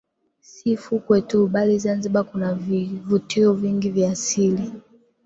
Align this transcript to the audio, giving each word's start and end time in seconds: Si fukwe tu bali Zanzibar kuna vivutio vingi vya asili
Si 0.51 0.69
fukwe 0.83 1.17
tu 1.29 1.39
bali 1.53 1.75
Zanzibar 1.83 2.25
kuna 2.29 2.53
vivutio 2.53 3.53
vingi 3.53 3.89
vya 3.89 4.11
asili 4.11 4.73